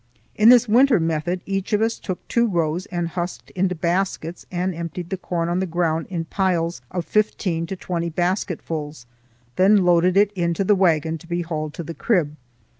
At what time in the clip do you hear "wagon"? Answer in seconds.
10.73-11.19